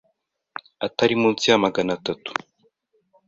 [0.85, 2.29] Atari munsi ya Magana atatu